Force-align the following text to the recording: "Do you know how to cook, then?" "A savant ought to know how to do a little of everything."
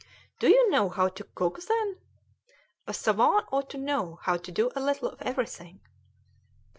"Do 0.39 0.49
you 0.49 0.67
know 0.71 0.89
how 0.89 1.09
to 1.09 1.23
cook, 1.23 1.59
then?" 1.63 1.97
"A 2.87 2.91
savant 2.91 3.45
ought 3.51 3.69
to 3.69 3.77
know 3.77 4.17
how 4.23 4.35
to 4.35 4.51
do 4.51 4.71
a 4.75 4.81
little 4.81 5.09
of 5.09 5.21
everything." 5.21 5.79